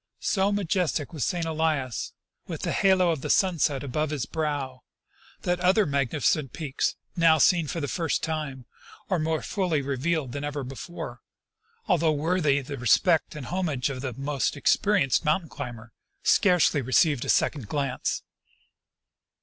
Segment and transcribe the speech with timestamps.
[0.23, 1.45] So majestic was St.
[1.45, 2.13] Elias,
[2.47, 4.81] with the halo of the sunset about his brow,
[5.43, 8.65] that other magnificent peaks now seen for the first time
[9.11, 11.21] or more fully re vealed than ever before,
[11.87, 15.93] although worthy the respect and homage of the most experienced mountain climber,
[16.23, 18.23] scarcely received a second glance.